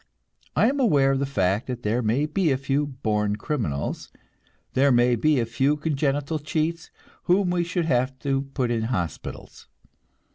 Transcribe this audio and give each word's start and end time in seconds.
I 0.55 0.67
am 0.67 0.79
aware 0.79 1.11
of 1.11 1.19
the 1.19 1.27
fact 1.27 1.67
that 1.67 1.83
there 1.83 2.01
may 2.01 2.25
be 2.25 2.51
a 2.51 2.57
few 2.57 2.87
born 2.87 3.35
criminals; 3.35 4.11
there 4.73 4.91
may 4.91 5.15
be 5.15 5.39
a 5.39 5.45
few 5.45 5.77
congenital 5.77 6.39
cheats, 6.39 6.89
whom 7.25 7.51
we 7.51 7.63
should 7.63 7.85
have 7.85 8.17
to 8.21 8.41
put 8.55 8.71
in 8.71 8.85
hospitals. 8.85 9.67